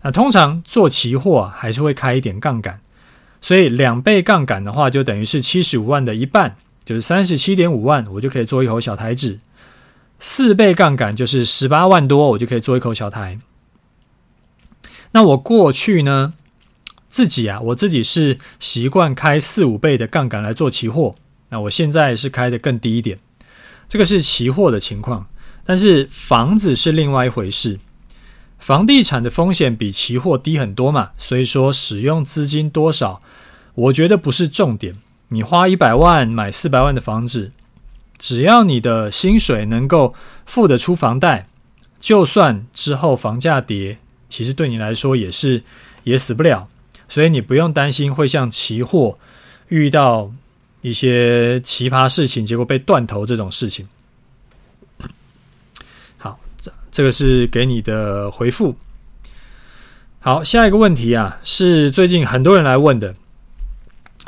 [0.03, 2.79] 那通常做期货还是会开一点杠杆，
[3.41, 9.39] 所以两倍杠杆的话，就等于是七十五万的一半，就是三十七点五万，我就可以做一口小台纸。
[10.21, 13.39] 四倍杠杆就是十八万多，我就可以做一口小台。
[15.13, 16.33] 那我过去呢，
[17.09, 21.15] 自己啊，我自己是习惯开四五倍的杠杆来做期货。
[21.49, 23.17] 那我现在是开的更低一点，
[23.89, 25.27] 这个是期货的情况。
[25.65, 27.79] 但是房子是另外一回事，
[28.59, 33.19] 房地产的风险比期货低很多嘛，所以说使用资金多少，
[33.73, 34.95] 我觉得不是重点。
[35.29, 37.51] 你花一百万买四百万的房子，
[38.21, 40.13] 只要你的薪水能够
[40.45, 41.47] 付得出房贷，
[41.99, 43.97] 就算之后房价跌，
[44.29, 45.63] 其实对你来说也是
[46.03, 46.67] 也死不了，
[47.09, 49.17] 所以你不用担心会像期货
[49.69, 50.31] 遇到
[50.81, 53.87] 一些奇葩事情，结果被断头这种事情。
[56.19, 58.75] 好，这这个是给你的回复。
[60.19, 63.15] 好，下一个问题啊，是最近很多人来问的，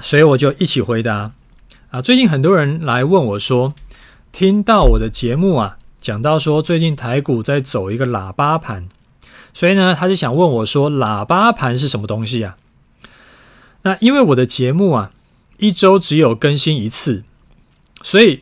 [0.01, 1.32] 所以我就一起回答
[1.91, 2.01] 啊。
[2.01, 3.75] 最近很多人来问我说，
[4.34, 8.89] 听到我的节目啊，讲到说最近台股在走一个喇叭盘，
[9.54, 12.58] 所以呢，他就想问我说，喇叭盘是什么东西啊？
[13.84, 15.12] 那因为我的节目啊，
[15.60, 17.24] 一周只有更新一次，
[18.02, 18.41] 所以。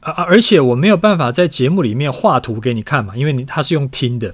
[0.00, 4.32] 啊，而且我没有办法在节目里面画图给你看嘛，因为你它是用听的，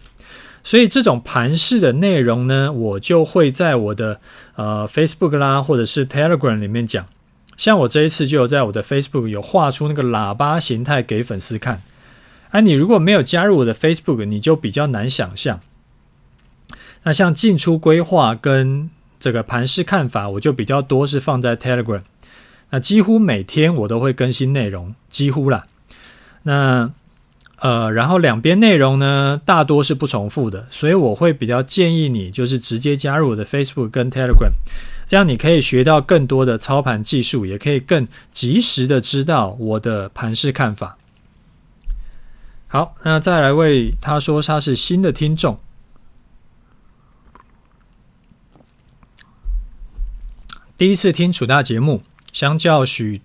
[0.62, 4.18] 所以这种盘式的内容呢，我就会在我的
[4.56, 7.06] 呃 Facebook 啦，或者是 Telegram 里面讲。
[7.62, 11.80] 像我这一次就有在我的 Facebook 有画出那个喇叭形态给粉丝看。
[12.50, 15.60] 啊，你如果没有加入我的 Facebook，你就比较难想象。
[17.04, 22.02] 那像进出规划跟这个盘势看法，我就比较多是放在 Telegram。
[22.70, 25.66] 那几乎每天我都会更新内容，几乎啦。
[26.42, 26.90] 那
[27.60, 34.50] 呃，然后两边内容呢，大多是不重复的，所以我会比较建议你就是直接加入我的 Facebook 跟 Telegram，
[35.12, 40.96] 这样你可以学到更多的操盘技术，也可以更及时的知道我的盘势看法。
[42.66, 45.60] 好，那再来为他说他是新的听众，
[50.78, 52.02] 第一次听楚大节目。
[52.32, 53.20] 相较许，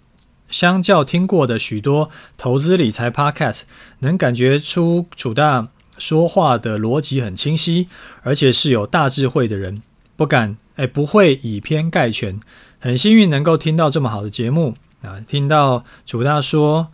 [0.50, 3.62] 相较听过的许多投资理财 Podcast，
[4.00, 7.88] 能感觉出楚大说话的逻辑很清晰，
[8.24, 9.82] 而且是有大智慧的人，
[10.18, 12.40] 不敢哎不会以偏概全。
[12.80, 15.20] 很幸运能够听到这么好的节目啊！
[15.28, 16.88] 听到楚大说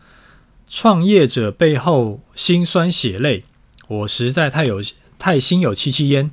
[0.68, 3.44] 创业者背后辛酸血泪，
[3.88, 4.82] 我实在太有
[5.20, 6.32] 太心有戚戚焉。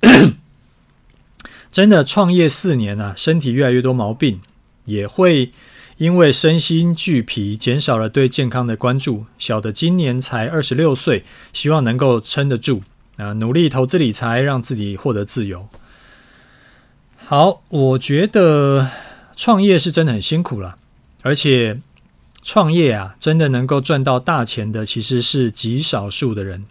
[1.72, 4.40] 真的创业四年啊，身体越来越多毛病。
[4.86, 5.52] 也会
[5.98, 9.26] 因为身心俱疲，减少了对健康的关注。
[9.38, 11.22] 小的今年才二十六岁，
[11.52, 12.82] 希望能够撑得住
[13.16, 13.34] 啊！
[13.34, 15.68] 努力投资理财，让自己获得自由。
[17.30, 18.90] 好，我觉得
[19.36, 20.76] 创业是真的很辛苦了，
[21.22, 21.80] 而且
[22.42, 26.64] 创业啊，真的能够赚到大钱的，其实是极少数的人。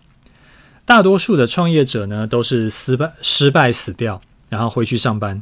[0.84, 5.41] 大多数的创业者呢，都是失败失败死掉，然后回去上班，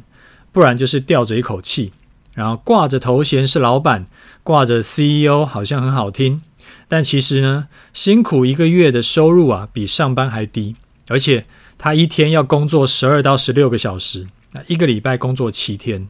[0.52, 1.92] 不然就是吊着一口气。
[2.34, 4.06] 然后挂着头衔是老板，
[4.44, 6.40] 挂着 CEO 好像很好听，
[6.86, 10.76] 但其实呢，辛苦一个月的收入啊，比上班还低，
[11.08, 11.44] 而且
[11.76, 14.28] 他一天要工作十二到十六个小时，
[14.66, 16.08] 一个礼拜工作七天。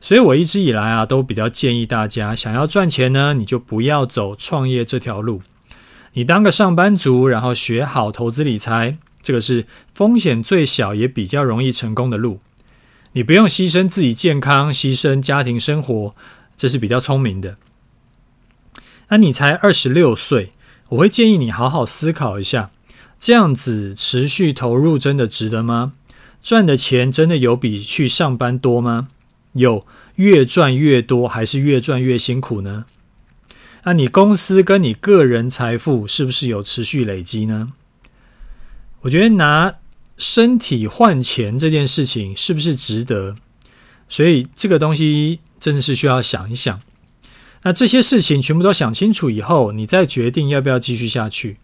[0.00, 5.40] 所以我一直以来啊，都比较建议大家，想要赚钱呢，你就不要走创业这条路，
[6.12, 12.38] 你当个上班族，然后学好投资理财，这个是风险最小也比较容易成功的路。
[13.12, 16.12] 你不用牺牲自己健康，牺牲家庭生活，
[16.56, 17.56] 这是比较聪明的。
[19.08, 20.50] 那你才二十六岁，
[20.90, 22.70] 我会建议你好好思考一下，
[23.18, 25.94] 这样子持续投入真的值得吗？
[26.44, 29.08] 赚的钱真的有比去上班多吗？
[29.54, 32.84] 有越赚越多，还是越赚越辛苦呢？
[33.82, 37.72] 那你公司跟你个人财富是不是有持续累积呢？
[39.00, 39.74] 我觉得拿。
[40.16, 43.34] 身体换钱这件事情是不是值得？
[44.08, 46.80] 所以这个东西真的是需要想一想。
[47.64, 51.56] 那这些事情全部都想清楚以后，你再决定要不要继续下去。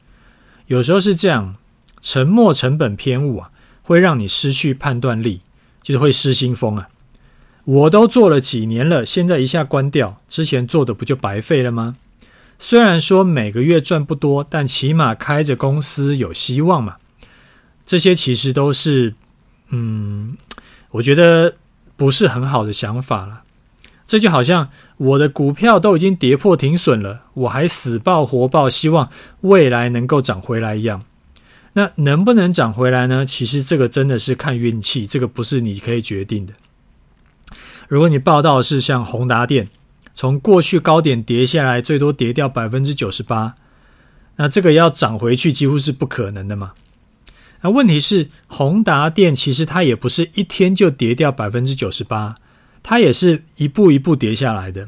[0.67, 1.55] 有时候是这样，
[2.01, 5.41] 沉没成本偏误啊，会让你失去判断力，
[5.83, 6.89] 就是会失心疯啊。
[7.65, 11.97] 我都做了几年了，现在一下关掉，之前做的不就白费了吗？
[12.59, 16.97] 虽然说每个月赚不多，但起码开着公司有希望嘛。
[17.87, 19.15] 这些其实都是，
[19.71, 20.37] 嗯，
[20.93, 21.55] 我觉得
[21.97, 23.43] 不是很好的想法了。
[24.07, 29.09] 这就好像我的股票都已经跌破停损了，我还死抱活抱，希望
[29.43, 31.05] 未来能够涨回来一样。
[31.81, 33.25] 那能不能涨回来呢？
[33.25, 36.53] 其实这个真的是看运气，这个不是你可以决定的。
[37.89, 39.71] 如果你报道是像宏达电，
[40.13, 43.55] 从过去高点跌下来，最多跌掉百分之九十八。
[44.37, 46.73] 那这个要涨回去几乎是不可能的嘛。
[47.63, 52.35] 那问题是，宏达电其实它也不是一天就跌掉百分之九十八，
[52.83, 54.87] 它也是一步一步跌下来的。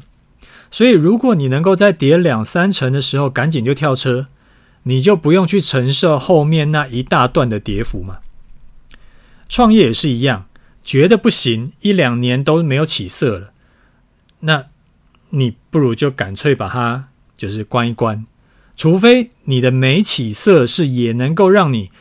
[0.69, 4.27] 所以，如果你能够在跌两三成的时候赶紧就跳车，
[4.83, 8.19] 你就不用去承受后面那一大段的跌幅嘛。
[9.49, 10.45] 创业也是一样，
[10.83, 13.51] 觉得不行，一两年都没有起色了，
[14.41, 14.65] 那
[15.29, 18.25] 你不如就干脆把它就是关一关，
[18.75, 21.91] 除非你的没起色是也能够让你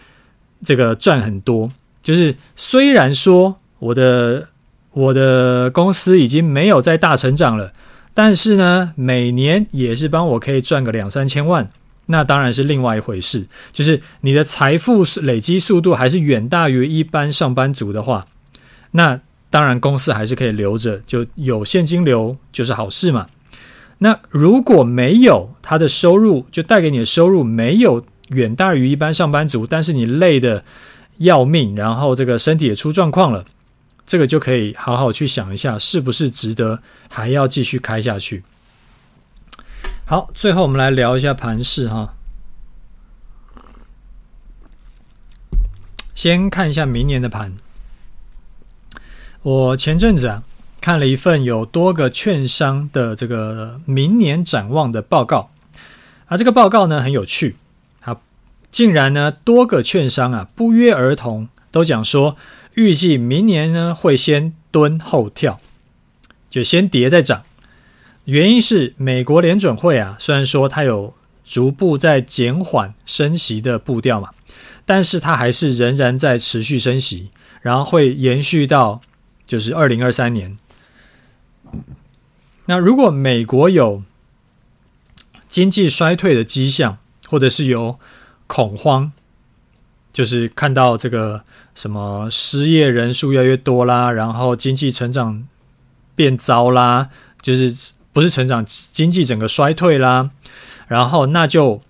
[0.63, 1.73] 这个赚很多。
[2.03, 4.49] 就是虽然说我的
[4.93, 7.73] 我的公司已经没有再大成长了。
[8.15, 11.71] 但是呢，每年也是帮我可以赚个两三千万，
[12.07, 13.47] 那当然是另外一回事。
[13.73, 18.27] 就是你的财富累积速度还是远大于一般上班族的话，
[18.93, 23.27] 那当然公司还是可以留着，就有现金流就是好事嘛。
[23.99, 30.65] 那如果没有他的收入，就带给你的收入没有远大于一般上班族，但是你累得
[31.19, 33.45] 要命，然后这个身体也出状况了。
[34.05, 38.43] 这个就可以好好去想一下，是不是值得还要继续开下去？
[40.13, 42.13] 好，最后我们来聊一下盘势哈。
[46.15, 47.55] 先看一下明年的盘。
[49.41, 50.45] 我前阵子啊
[50.83, 55.49] 看了一份有多个券商的这个明年展望的报告，
[56.27, 57.57] 啊，这个报告呢很有趣，
[58.03, 58.19] 啊，
[58.71, 62.37] 竟然呢多个券商啊不约而同都讲说。
[62.75, 65.59] 预计明年呢会先蹲后跳，
[66.51, 67.45] 就先跌再涨。
[68.25, 74.31] 原因是美国联准会啊，虽然说它有逐步在减缓升息的步调嘛，
[74.87, 77.31] 但是它还是仍然在持续升息，
[77.61, 79.01] 然后会延续到
[79.45, 80.57] 就是二零二三年。
[82.67, 84.03] 那如果美国有
[85.49, 87.99] 经济衰退的迹象，或者是有
[88.47, 89.11] 恐慌，
[90.13, 91.43] 就是看到这个
[91.75, 95.47] 什么失业人数越来越多啦，然后经济成长
[96.15, 97.75] 变糟啦，就是
[98.13, 100.31] 不是成长，经济整个衰退啦，
[100.87, 101.81] 然后那就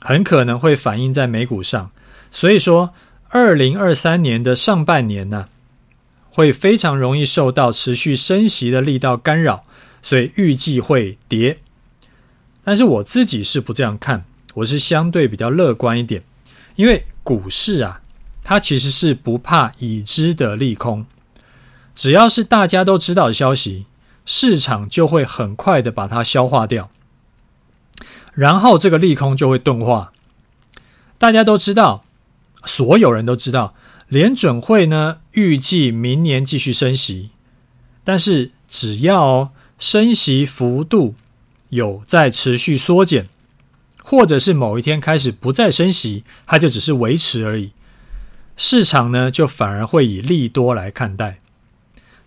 [0.00, 1.90] 很可能会反映在美股上。
[2.30, 2.92] 所以说，
[3.28, 5.48] 二零二三年的上半年呢，
[6.30, 9.64] 会非常容易受到持续升息的力道干扰，
[10.02, 11.58] 所以预计会跌。
[12.64, 16.22] 但是我自己是不这样看，我是相对比较乐观一点，
[16.76, 17.04] 因为。
[17.24, 18.00] 股市啊，
[18.42, 21.06] 它其实是不怕已知的利空，
[21.94, 23.84] 只要是大家都知道的消息，
[24.24, 26.90] 市场就会很快的把它消化掉，
[28.32, 30.12] 然后这个利空就会钝化。
[31.18, 32.04] 大家都知道，
[32.64, 33.74] 所有人都知道，
[34.08, 37.30] 联准会呢预计明年继续升息，
[38.04, 41.14] 但是只要升息幅度
[41.70, 43.28] 有在持续缩减。
[44.04, 47.70] 或者是某一天开始不再升息，它就只是维持而已。
[48.56, 51.38] 市场呢，就反而会以利多来看待。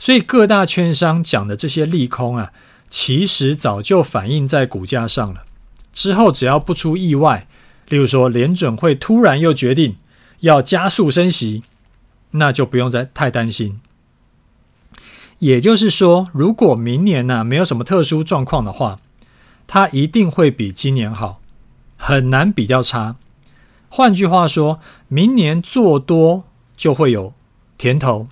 [0.06, 2.54] 所以各大券商讲的这些利空啊，
[2.92, 5.46] 其实早就反映在股价上了。
[5.92, 7.48] 之后只要不出意外，
[7.90, 9.96] 例如说联准会突然又决定
[10.42, 11.64] 要加速升息，
[12.30, 13.82] 那就不用再太担心。
[15.40, 19.00] 也就是说，如果明年呢，没有什么特殊状况的话，
[19.66, 21.42] 它一定会比今年好。
[21.98, 23.16] 很难比较差。
[23.90, 26.46] 换句话说，明年做多
[26.78, 27.34] 就会有
[27.80, 28.28] 甜头，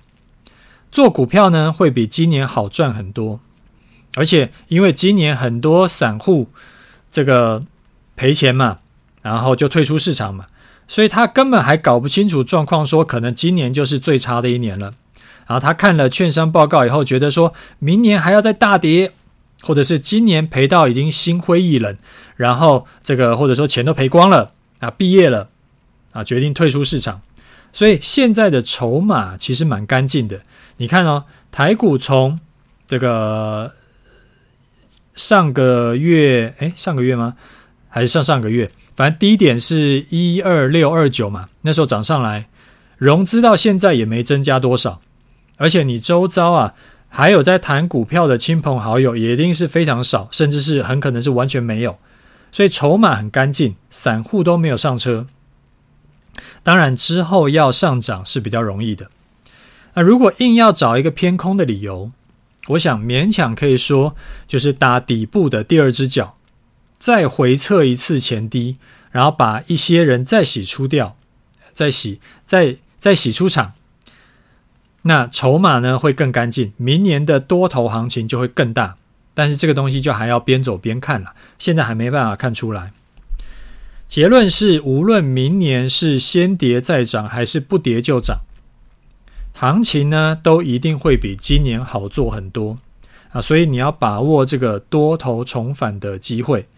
[0.94, 3.40] 做股票呢会比今年好赚很多。
[4.14, 6.46] 而且因为今年很多散户
[7.10, 7.62] 这个
[8.14, 8.78] 赔钱嘛，
[9.22, 10.46] 然后就退出市场嘛，
[10.86, 14.94] 所以他根本还搞不清楚状况，说可能今年就是最差的一年了。
[15.48, 19.12] 然后他看了券商报告以后，觉得说明年还要再大跌。
[19.62, 21.96] 或者是今年赔到已经心灰意冷，
[22.36, 25.48] 然后这个或者说钱都赔光了啊，毕业了
[26.12, 27.22] 啊，决定退出市场。
[27.72, 30.42] 所以现在的筹码其实蛮干净的。
[30.76, 32.40] 你看哦，台股从
[32.86, 33.72] 这个
[35.14, 37.36] 上个月，诶，上个月吗？
[37.88, 38.70] 还是上上个月？
[38.96, 42.48] 反正低点是一二六二九嘛，那时候涨上来，
[42.96, 45.00] 融资到现在也没增加多少，
[45.58, 46.74] 而且你周遭啊。
[47.16, 51.96] 还有在谈股票的亲朋好友也一定是非常少，甚至是很可能是完全没有，
[52.50, 55.28] 所以筹码很干净，散户都没有上车。
[56.64, 59.06] 当然之后要上涨是比较容易的。
[59.94, 62.10] 那如果硬要找一个偏空的理由，
[62.68, 64.16] 我想勉强可以说
[64.46, 66.34] 就是打底部的第二只脚，
[66.98, 68.76] 再回测一次前低，
[69.10, 71.16] 然后把一些人再洗出掉，
[71.72, 73.74] 再洗再再洗出场。
[75.02, 78.96] 那筹码呢会更干净，明年的多头行情就会更大，
[79.34, 82.92] 但是这个东西就还要边走边看了，现在还没办法看出来。
[84.08, 88.38] 结论是，无论明年是先跌再涨，还是不跌就涨，
[89.54, 92.78] 行情呢都一定会比今年好做很多
[93.30, 93.40] 啊！
[93.40, 96.68] 所以你要把握这个多头重返的机会。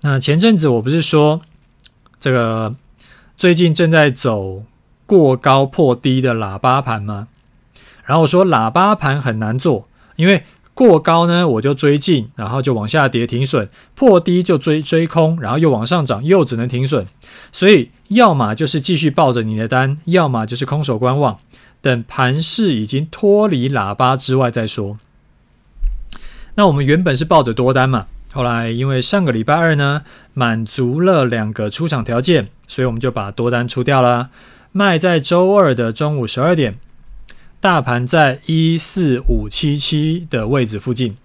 [0.00, 1.40] 那前阵子我不是说
[2.18, 2.74] 这个
[3.36, 4.64] 最近正在走
[5.06, 7.28] 过高破低的喇叭盘吗？
[8.04, 9.84] 然后我说喇叭盘很难做，
[10.16, 10.44] 因为
[10.74, 17.06] 过高呢我就追进，然后就往下跌停损；破低就追追空，然后又往上涨，又只能停损。
[17.52, 21.38] 所以要么就是继续抱着你的单，要么就是空手观望，
[21.80, 24.98] 等盘势已经脱离喇叭之外再说。
[26.56, 28.06] 那我们原本是抱着多单嘛。
[28.32, 30.02] 后来因为上个礼拜二呢，
[30.32, 34.30] 满足了两个出场条件，所以我们就把多单出掉了，
[34.72, 36.76] 卖在周二的中午十二点，
[37.64, 41.16] 大盘在一四五七七的位置附近，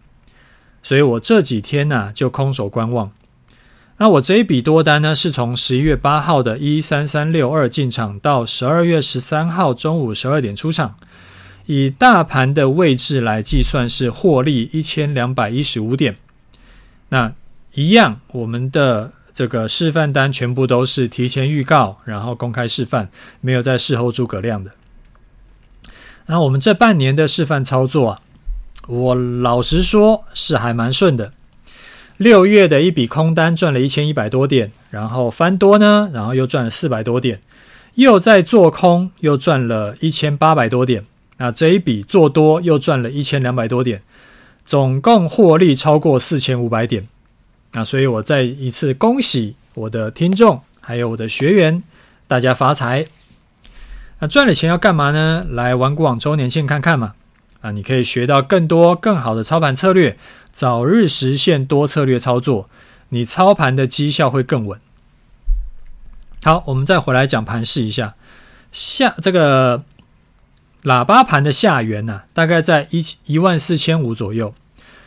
[0.81, 3.11] 所以我这几天呢、就空手观望。
[3.97, 10.95] 那我这一笔多单呢，是从十一月八号的一三三六二进场，到十二月十三号中午十二点出场，
[11.65, 16.15] 以大盘的位置来计算是获利一千两百一十五点。
[17.09, 17.33] 那
[17.73, 23.09] 一样，我们的这个示范单全部都是提前预告，然后公开示范，
[23.41, 24.71] 没有在事后诸葛亮的。
[26.29, 28.21] 那我们这半年的示范操作啊，
[28.87, 31.33] 我老实说是还蛮顺的。
[32.17, 37.39] 六月的一笔空单赚了一千一百多点，然后翻多呢，然后又赚了四百多点，
[37.95, 41.03] 又在做空，又赚了一千八百多点。
[41.37, 44.01] 那这一笔做多又赚了一千两百多点。
[44.63, 47.07] 总共获利超过四千五百点，
[47.71, 51.81] 那，所以我再一次恭喜我的听众，还有我的学员，
[52.27, 53.05] 大家发财。
[54.19, 55.45] 那赚了钱要干嘛呢？
[55.49, 57.13] 来玩股网周年庆看看嘛，
[57.61, 60.17] 啊，你可以学到更多更好的操盘策略，
[60.51, 62.67] 早日实现多策略操作，
[63.09, 64.79] 你操盘的绩效会更稳。
[66.43, 68.15] 好，我们再回来讲盘试一下，
[68.71, 69.83] 下这个。
[70.83, 74.53] 喇叭盘的下缘呢、啊，大概在一一万四千五左右。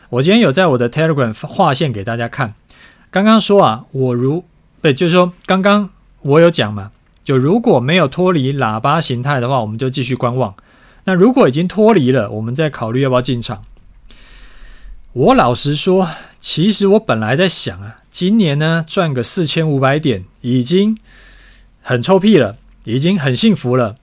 [0.09, 2.53] 我今天有在我的 Telegram 画线给大家看。
[3.09, 4.45] 刚刚说啊，我如
[4.83, 5.89] 对，就是说刚刚
[6.21, 6.91] 我有讲嘛，
[7.23, 10.55] 就如果没有脱离喇叭形态的话，我们就继续观望。
[11.05, 13.63] 那如果已经脱离了，我们再考虑要不要进场。
[15.13, 16.09] 我老实说，
[16.39, 20.97] 其实我本来在想啊，今年呢赚个四千五百点已经
[21.81, 23.97] 很臭屁了，已经很幸福了。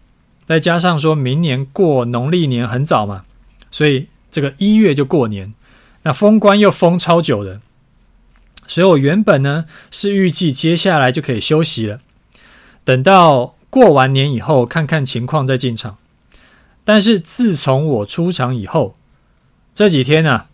[0.47, 3.25] 再加上说明年过农历年很早嘛，
[3.71, 5.53] 所以这个一月就过年，
[6.03, 7.61] 那封关又封超久的，
[8.67, 12.01] 所以我原本呢是预计接下来就可以休息了，
[12.85, 15.97] 等到过完年以后看看情况再进场。
[16.85, 18.95] 但是自从我出场以后，
[19.75, 20.45] 这几天呢、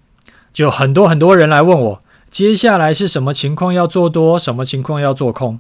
[0.52, 2.00] 就很多很多人来问我，
[2.30, 5.58] 接下来是什么情况要做多，什么情况要做空，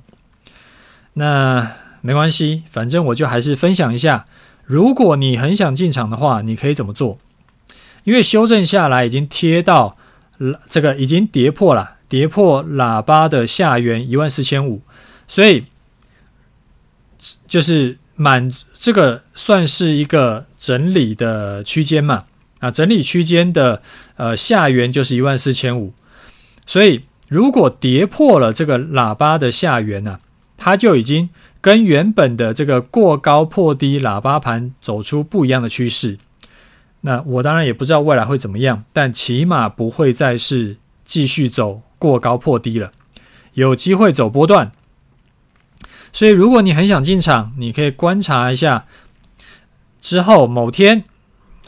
[1.14, 1.72] 那。
[2.02, 4.26] 没关系，反正我就还是分享一下。
[4.64, 7.18] 如果你很想进场的话，你可以怎么做？
[8.04, 9.96] 因为修正下来已经贴到
[10.70, 14.82] 这个已经跌破了，跌破喇叭的下缘一万四千五，
[15.26, 15.64] 所以
[17.46, 22.24] 就是满这个算是一个整理的区间嘛。
[22.58, 23.82] 啊，整理区间的
[24.16, 25.92] 呃下缘就是一万四千五，
[26.66, 30.20] 所以如果跌破了这个喇叭的下缘呢、啊，
[30.56, 31.28] 它就已经。
[31.62, 36.16] 跟原本的这个过高破低喇叭盘走出不一样的趋势，
[37.00, 42.92] 那我当然也不知道未来会怎么样，但起码不会再是继续走过高破低了，
[43.54, 44.70] 有机会走波段。
[46.16, 48.86] 所以如果你很想进场，你可以观察一下
[50.00, 51.04] 之后某天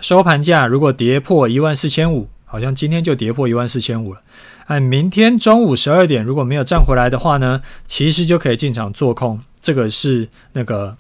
[0.01, 4.23] 收盘价如果跌破一万四千五，好像今天就跌破一万四千五了。
[4.69, 9.39] 按明天中午十二点如果没有站回来的话呢，其实就可以进场做空。
[9.61, 10.97] 这个是那个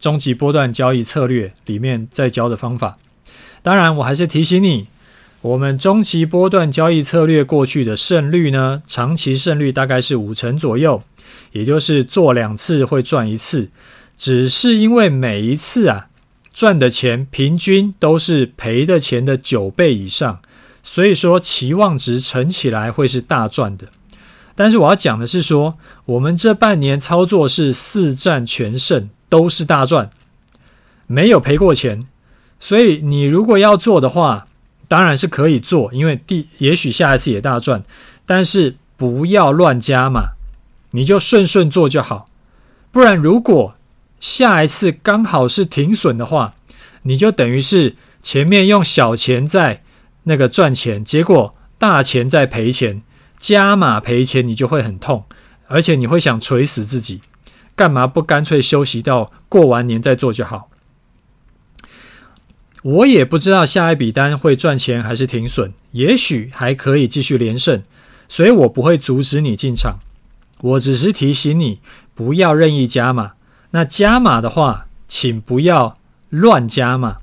[0.00, 2.98] 终极波段交易策略里面在教的方法。
[3.62, 4.88] 当然，我还是提醒你，
[5.42, 11.00] 我们终极波段交易策略过去的胜率呢，长期胜率大概是五成左右，
[11.52, 13.70] 也就是做两次会赚一次。
[14.16, 16.08] 只是因为每一次啊
[16.52, 20.40] 赚的钱平均都是赔的钱的九倍以上，
[20.82, 23.86] 所以说期望值乘起来会是大赚的。
[24.54, 25.74] 但是我要讲的是说，
[26.04, 30.10] 我们这半年操作是四战全胜，都是大赚，
[31.06, 32.06] 没有赔过钱。
[32.58, 34.48] 所以你如果要做的话，
[34.86, 37.82] 当然是可以做，因为第也许下一次也大赚，
[38.26, 40.32] 但是不要乱加码，
[40.92, 42.28] 你就顺顺做就好。
[42.90, 43.74] 不然如果
[44.18, 46.54] 下一次刚好是停损的话，
[47.02, 49.82] 你就等于是前面用小钱在
[50.24, 53.02] 那个赚钱，结果大钱在赔钱。
[53.38, 55.24] 加码赔钱，你就会很痛，
[55.66, 57.22] 而且你会想锤死自己，
[57.74, 60.68] 干嘛不干脆休息到过完年再做就好？
[62.82, 67.82] 我也不知道下一笔单会赚钱还是停损，也许还可以继续连胜，
[68.28, 70.00] 所以我不会阻止你进场，
[70.60, 71.80] 我只是提醒你
[72.14, 73.32] 不要任意加码。
[73.70, 75.96] 那加码的话，请不要
[76.28, 77.18] 乱加码，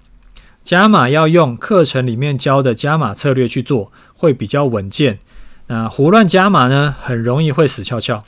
[0.63, 5.19] 加码要用课程里面教的加码策略去做，会比较稳健。
[5.67, 8.23] 那胡乱加码呢，很容易会死翘翘。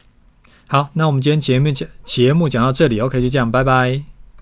[0.67, 4.18] 好，那我们今天节目讲节目讲到这里，OK，就这样，拜拜。